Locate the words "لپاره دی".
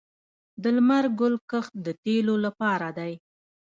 2.45-3.13